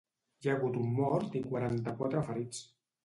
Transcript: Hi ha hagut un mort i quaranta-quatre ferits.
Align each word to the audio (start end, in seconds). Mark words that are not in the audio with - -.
Hi 0.39 0.47
ha 0.47 0.53
hagut 0.53 0.79
un 0.83 0.87
mort 1.01 1.37
i 1.41 1.43
quaranta-quatre 1.51 2.25
ferits. 2.31 2.65